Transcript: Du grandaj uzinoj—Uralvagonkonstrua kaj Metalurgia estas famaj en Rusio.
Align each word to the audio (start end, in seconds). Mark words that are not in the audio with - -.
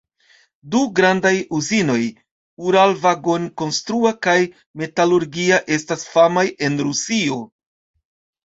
Du 0.75 0.79
grandaj 0.99 1.33
uzinoj—Uralvagonkonstrua 1.57 4.13
kaj 4.29 4.35
Metalurgia 4.85 5.61
estas 5.79 6.07
famaj 6.17 6.47
en 6.69 6.81
Rusio. 6.89 7.39